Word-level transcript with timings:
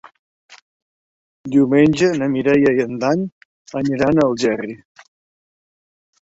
Diumenge 1.55 2.09
na 2.21 2.29
Mireia 2.37 2.71
i 2.79 2.81
en 2.87 2.97
Dan 3.05 3.27
aniran 3.83 4.19
a 4.19 4.27
Algerri. 4.31 4.75